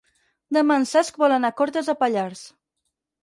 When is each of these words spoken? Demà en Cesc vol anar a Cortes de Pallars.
Demà 0.55 0.77
en 0.83 0.87
Cesc 0.91 1.19
vol 1.25 1.35
anar 1.37 1.51
a 1.53 1.55
Cortes 1.61 1.89
de 1.91 1.97
Pallars. 1.99 2.43